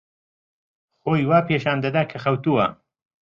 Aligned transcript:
خۆی 1.01 1.23
وا 1.29 1.39
پیشان 1.49 1.77
دەدا 1.83 2.01
کە 2.11 2.17
خەوتووە. 2.23 2.65